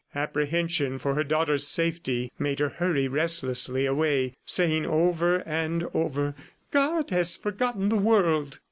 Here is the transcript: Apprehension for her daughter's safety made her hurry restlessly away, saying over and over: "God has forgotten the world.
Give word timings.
Apprehension 0.15 0.97
for 0.97 1.13
her 1.13 1.23
daughter's 1.23 1.67
safety 1.67 2.31
made 2.39 2.57
her 2.57 2.69
hurry 2.69 3.07
restlessly 3.07 3.85
away, 3.85 4.33
saying 4.47 4.83
over 4.83 5.43
and 5.45 5.85
over: 5.93 6.33
"God 6.71 7.11
has 7.11 7.35
forgotten 7.35 7.89
the 7.89 7.97
world. 7.97 8.57